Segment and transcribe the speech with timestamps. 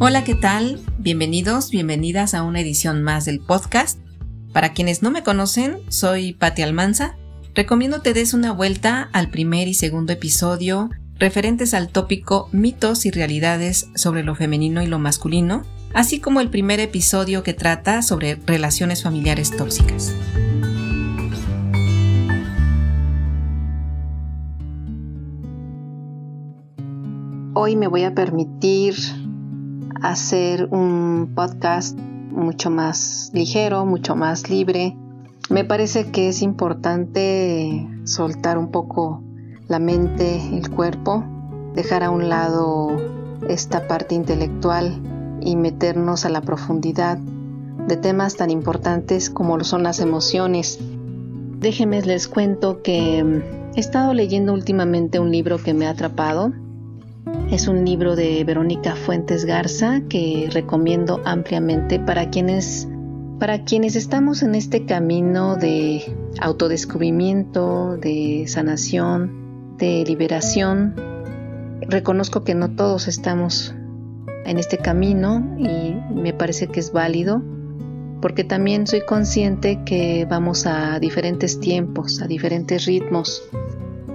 [0.00, 0.78] Hola, ¿qué tal?
[1.00, 3.98] Bienvenidos, bienvenidas a una edición más del podcast.
[4.52, 7.16] Para quienes no me conocen, soy Patti Almanza.
[7.52, 10.88] Recomiendo te des una vuelta al primer y segundo episodio
[11.18, 16.48] referentes al tópico mitos y realidades sobre lo femenino y lo masculino, así como el
[16.48, 20.14] primer episodio que trata sobre relaciones familiares tóxicas.
[27.54, 28.94] Hoy me voy a permitir
[30.02, 34.96] hacer un podcast mucho más ligero, mucho más libre.
[35.50, 39.22] Me parece que es importante soltar un poco
[39.66, 41.24] la mente, el cuerpo,
[41.74, 42.96] dejar a un lado
[43.48, 45.00] esta parte intelectual
[45.40, 50.78] y meternos a la profundidad de temas tan importantes como son las emociones.
[51.58, 53.20] Déjenme les cuento que
[53.74, 56.52] he estado leyendo últimamente un libro que me ha atrapado
[57.50, 62.86] es un libro de Verónica Fuentes Garza que recomiendo ampliamente para quienes
[63.38, 66.02] para quienes estamos en este camino de
[66.40, 70.94] autodescubrimiento, de sanación, de liberación.
[71.82, 73.74] Reconozco que no todos estamos
[74.44, 77.40] en este camino y me parece que es válido
[78.20, 83.42] porque también soy consciente que vamos a diferentes tiempos, a diferentes ritmos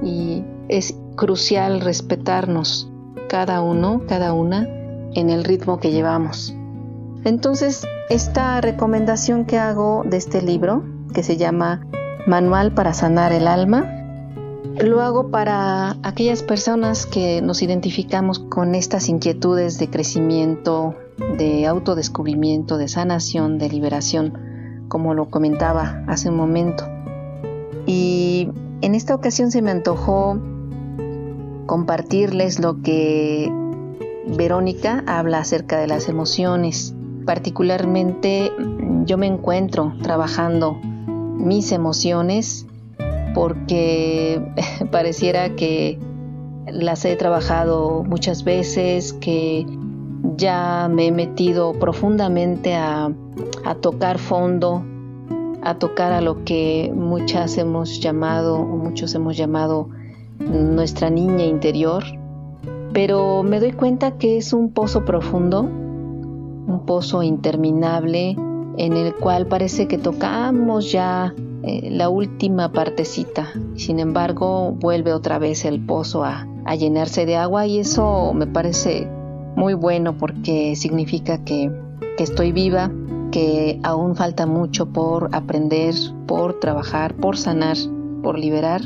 [0.03, 2.92] y es crucial respetarnos
[3.33, 4.67] cada uno, cada una,
[5.15, 6.53] en el ritmo que llevamos.
[7.23, 10.83] Entonces, esta recomendación que hago de este libro,
[11.15, 11.81] que se llama
[12.27, 13.89] Manual para sanar el alma,
[14.79, 20.93] lo hago para aquellas personas que nos identificamos con estas inquietudes de crecimiento,
[21.35, 26.83] de autodescubrimiento, de sanación, de liberación, como lo comentaba hace un momento.
[27.87, 28.49] Y
[28.81, 30.39] en esta ocasión se me antojó
[31.65, 33.51] compartirles lo que
[34.25, 36.95] Verónica habla acerca de las emociones.
[37.25, 38.51] Particularmente
[39.05, 42.65] yo me encuentro trabajando mis emociones
[43.33, 44.41] porque
[44.91, 45.99] pareciera que
[46.67, 49.65] las he trabajado muchas veces, que
[50.37, 53.11] ya me he metido profundamente a,
[53.65, 54.83] a tocar fondo,
[55.61, 59.89] a tocar a lo que muchas hemos llamado, muchos hemos llamado
[60.39, 62.03] nuestra niña interior,
[62.93, 68.35] pero me doy cuenta que es un pozo profundo, un pozo interminable
[68.77, 71.33] en el cual parece que tocamos ya
[71.63, 73.49] eh, la última partecita.
[73.75, 79.05] Sin embargo, vuelve otra vez el pozo a, llenarse de agua y eso me parece
[79.55, 81.69] muy bueno porque significa que,
[82.17, 82.89] que estoy viva,
[83.31, 85.93] que aún falta mucho por aprender,
[86.25, 87.75] por trabajar, por sanar,
[88.23, 88.81] por liberar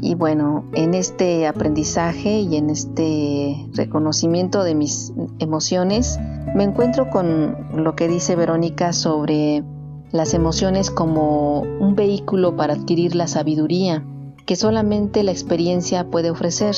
[0.00, 6.18] y bueno, en este aprendizaje y en este reconocimiento de mis emociones,
[6.54, 9.64] me encuentro con lo que dice Verónica sobre
[10.10, 14.04] las emociones como un vehículo para adquirir la sabiduría
[14.48, 16.74] que solamente la experiencia puede ofrecer.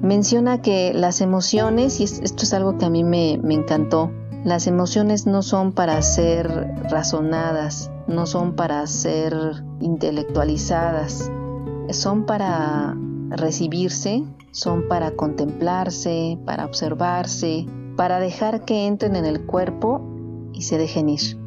[0.00, 4.10] Menciona que las emociones, y esto es algo que a mí me, me encantó,
[4.42, 6.48] las emociones no son para ser
[6.90, 9.34] razonadas, no son para ser
[9.80, 11.30] intelectualizadas,
[11.90, 12.96] son para
[13.30, 20.00] recibirse, son para contemplarse, para observarse, para dejar que entren en el cuerpo
[20.52, 21.38] y se dejen ir.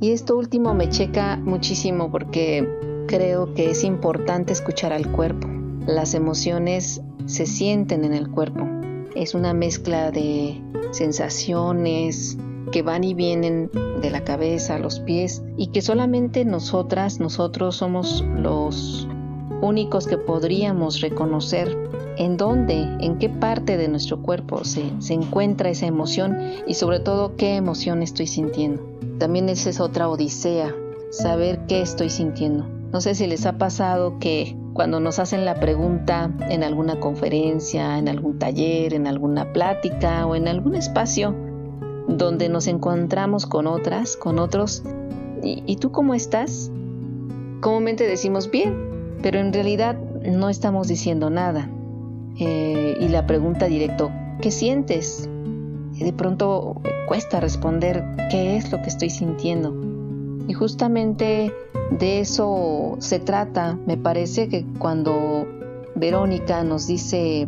[0.00, 2.66] Y esto último me checa muchísimo porque
[3.06, 5.46] creo que es importante escuchar al cuerpo.
[5.86, 8.79] Las emociones se sienten en el cuerpo.
[9.14, 10.60] Es una mezcla de
[10.92, 12.38] sensaciones
[12.72, 17.76] que van y vienen de la cabeza a los pies y que solamente nosotras, nosotros
[17.76, 19.08] somos los
[19.62, 21.76] únicos que podríamos reconocer
[22.16, 27.00] en dónde, en qué parte de nuestro cuerpo se, se, encuentra esa emoción y sobre
[27.00, 28.82] todo qué emoción estoy sintiendo.
[29.18, 30.74] También esa es otra odisea,
[31.10, 32.66] saber qué estoy sintiendo.
[32.92, 37.98] No sé si les ha pasado que cuando nos hacen la pregunta en alguna conferencia,
[37.98, 41.34] en algún taller, en alguna plática o en algún espacio,
[42.08, 44.82] donde nos encontramos con otras, con otros,
[45.42, 46.70] ¿y, tú cómo estás?
[47.60, 51.68] Comúnmente decimos bien, pero en realidad no estamos diciendo nada.
[52.38, 55.28] Eh, y la pregunta directo, ¿qué sientes?
[56.04, 59.99] de pronto cuesta responder qué es lo que estoy sintiendo.
[60.50, 61.52] Y justamente
[61.96, 63.78] de eso se trata.
[63.86, 65.46] Me parece que cuando
[65.94, 67.46] Verónica nos dice,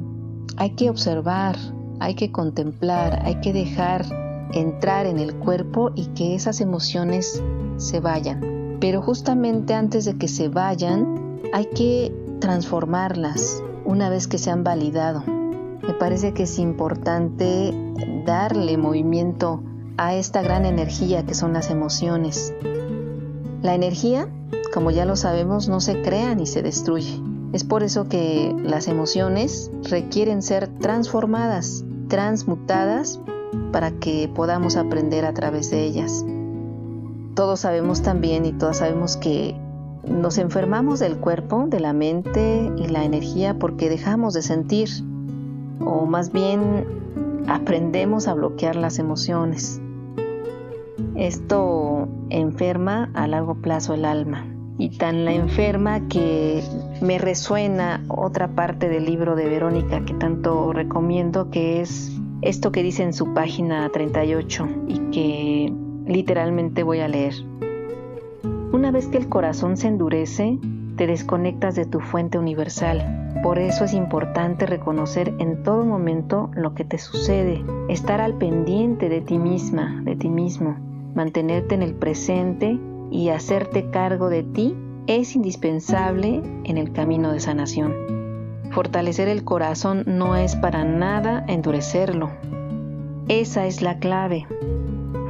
[0.56, 1.56] hay que observar,
[1.98, 4.04] hay que contemplar, hay que dejar
[4.52, 7.42] entrar en el cuerpo y que esas emociones
[7.76, 8.78] se vayan.
[8.78, 14.62] Pero justamente antes de que se vayan, hay que transformarlas una vez que se han
[14.62, 15.24] validado.
[15.26, 17.74] Me parece que es importante
[18.24, 19.60] darle movimiento
[19.96, 22.54] a esta gran energía que son las emociones.
[23.62, 24.28] La energía,
[24.74, 27.20] como ya lo sabemos, no se crea ni se destruye.
[27.52, 33.20] Es por eso que las emociones requieren ser transformadas, transmutadas,
[33.70, 36.24] para que podamos aprender a través de ellas.
[37.34, 39.54] Todos sabemos también y todas sabemos que
[40.08, 44.88] nos enfermamos del cuerpo, de la mente y la energía porque dejamos de sentir,
[45.84, 46.86] o más bien
[47.46, 49.81] aprendemos a bloquear las emociones.
[51.16, 54.46] Esto enferma a largo plazo el alma
[54.78, 56.62] y tan la enferma que
[57.02, 62.82] me resuena otra parte del libro de Verónica que tanto recomiendo que es esto que
[62.82, 65.72] dice en su página 38 y que
[66.06, 67.34] literalmente voy a leer.
[68.72, 70.58] Una vez que el corazón se endurece,
[70.96, 73.34] te desconectas de tu fuente universal.
[73.42, 79.08] Por eso es importante reconocer en todo momento lo que te sucede, estar al pendiente
[79.08, 80.76] de ti misma, de ti mismo,
[81.14, 82.78] mantenerte en el presente
[83.10, 84.76] y hacerte cargo de ti
[85.06, 87.94] es indispensable en el camino de sanación.
[88.70, 92.30] Fortalecer el corazón no es para nada endurecerlo.
[93.28, 94.46] Esa es la clave.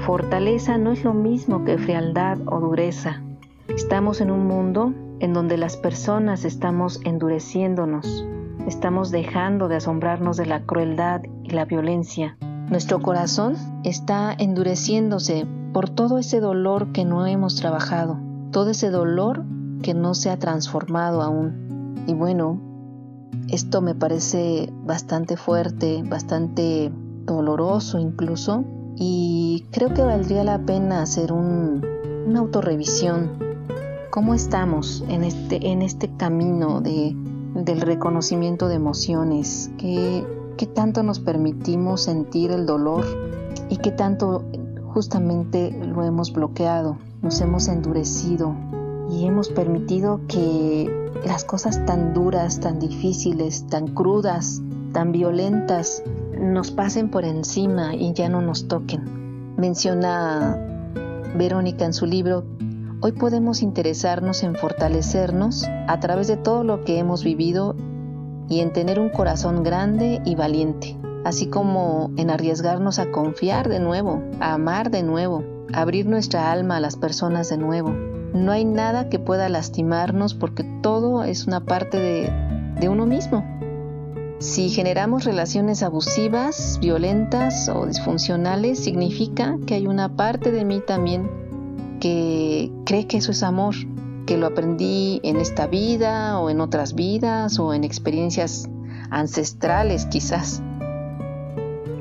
[0.06, 3.23] Fortaleza no es lo mismo que frialdad o dureza.
[3.69, 8.26] Estamos en un mundo en donde las personas estamos endureciéndonos,
[8.67, 12.37] estamos dejando de asombrarnos de la crueldad y la violencia.
[12.69, 18.19] Nuestro corazón está endureciéndose por todo ese dolor que no hemos trabajado,
[18.51, 19.45] todo ese dolor
[19.83, 22.05] que no se ha transformado aún.
[22.07, 22.61] Y bueno,
[23.49, 26.93] esto me parece bastante fuerte, bastante
[27.25, 28.65] doloroso incluso,
[28.97, 31.83] y creo que valdría la pena hacer un,
[32.27, 33.53] una autorrevisión
[34.13, 37.17] ¿Cómo estamos en este, en este camino de,
[37.55, 39.71] del reconocimiento de emociones?
[39.79, 40.23] ¿Qué,
[40.59, 43.07] ¿Qué tanto nos permitimos sentir el dolor
[43.71, 44.45] y qué tanto
[44.93, 46.97] justamente lo hemos bloqueado?
[47.23, 48.55] Nos hemos endurecido
[49.11, 54.62] y hemos permitido que las cosas tan duras, tan difíciles, tan crudas,
[54.93, 56.03] tan violentas
[56.39, 59.56] nos pasen por encima y ya no nos toquen.
[59.56, 60.59] Menciona
[61.37, 62.44] Verónica en su libro
[63.05, 67.75] Hoy podemos interesarnos en fortalecernos a través de todo lo que hemos vivido
[68.49, 73.81] y en tener un corazón grande y valiente, así como en arriesgarnos a confiar de
[73.81, 77.91] nuevo, a amar de nuevo, abrir nuestra alma a las personas de nuevo.
[78.35, 82.31] No hay nada que pueda lastimarnos porque todo es una parte
[82.79, 83.45] de uno mismo.
[84.43, 91.31] Si generamos relaciones abusivas, violentas o disfuncionales, significa que hay una parte de mí también
[92.01, 93.77] que cree que eso es amor,
[94.27, 98.69] que lo aprendí en esta vida o en otras vidas o en experiencias
[99.11, 100.61] ancestrales quizás.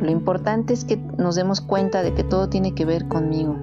[0.02, 3.56] Lo importante es que nos demos cuenta de que todo tiene que ver conmigo.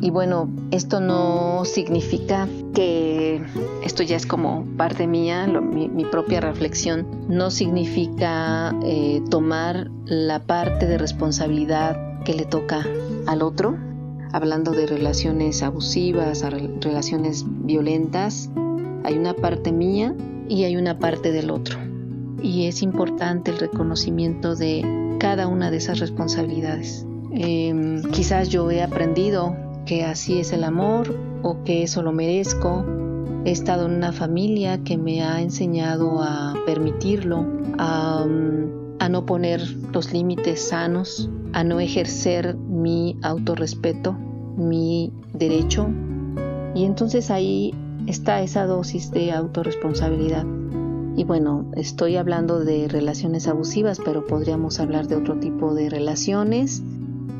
[0.00, 3.40] Y bueno, esto no significa que
[3.84, 10.86] esto ya es como parte mía, mi, propia reflexión, no significa eh, tomar la parte
[10.86, 12.84] de responsabilidad que le toca
[13.26, 13.76] al otro,
[14.32, 16.42] hablando de relaciones abusivas,
[16.80, 18.50] relaciones violentas,
[19.04, 20.16] hay una parte mía
[20.48, 21.78] y hay una parte del otro.
[22.42, 27.06] Y es importante el reconocimiento de cada una de esas responsabilidades.
[27.30, 29.56] Em, quizás yo he aprendido
[29.86, 32.84] que así es el amor o que eso lo merezco.
[33.44, 37.46] He estado en una familia que me ha enseñado a permitirlo,
[37.78, 38.26] a,
[38.98, 44.14] a no poner los límites sanos, a no ejercer mi autorrespeto,
[44.56, 45.88] mi derecho.
[46.74, 47.72] Y entonces ahí
[48.08, 50.44] está esa dosis de autorresponsabilidad.
[51.14, 56.82] Y bueno, estoy hablando de relaciones abusivas, pero podríamos hablar de otro tipo de relaciones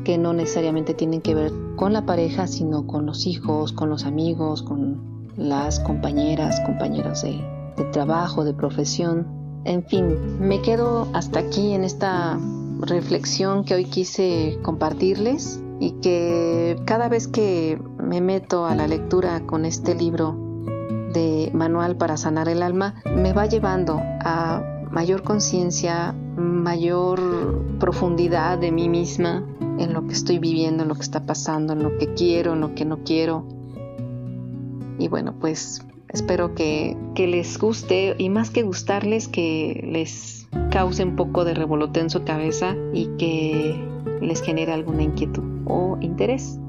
[0.03, 4.05] que no necesariamente tienen que ver con la pareja, sino con los hijos, con los
[4.05, 7.41] amigos, con las compañeras, compañeros de,
[7.91, 9.25] trabajo, de profesión.
[9.65, 12.37] En fin, me quedo hasta aquí en esta
[12.79, 19.45] reflexión que hoy quise compartirles y que cada vez que me meto a la lectura
[19.45, 20.42] con este libro
[21.13, 27.19] de Manual para Sanar el Alma, me va llevando a mayor conciencia, mayor
[27.79, 29.43] profundidad de mí misma
[29.79, 32.61] en lo que estoy viviendo, en lo que está pasando, en lo que quiero, en
[32.61, 33.45] lo que no quiero.
[34.99, 41.15] Y bueno, pues espero que, les guste y más que gustarles, que les cause un
[41.15, 43.83] poco de revolote en su cabeza y que
[44.21, 46.59] les genere alguna inquietud o interés.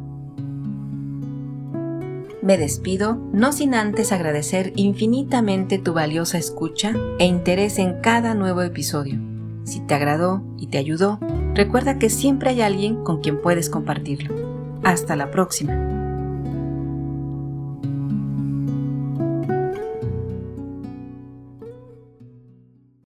[2.44, 8.60] Me despido, no sin antes agradecer infinitamente tu valiosa escucha e interés en cada nuevo
[8.60, 9.18] episodio.
[9.64, 11.18] Si te agradó y te ayudó,
[11.54, 14.34] recuerda que siempre hay alguien con quien puedes compartirlo.
[14.82, 15.93] Hasta la próxima.